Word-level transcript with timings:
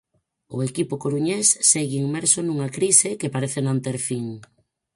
O 0.55 0.57
equipo 0.69 0.95
coruñés 1.03 1.47
segue 1.71 2.01
inmerso 2.05 2.39
nunha 2.43 2.69
crise 2.77 3.09
que 3.19 3.33
parece 3.35 3.59
non 3.67 3.77
ter 3.85 3.97
fin. 4.07 4.25